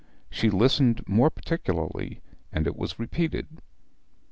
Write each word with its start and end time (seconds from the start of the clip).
She 0.31 0.49
listened 0.49 1.07
more 1.07 1.29
particularly, 1.29 2.21
and 2.51 2.65
it 2.65 2.75
was 2.75 2.97
repeated. 2.97 3.61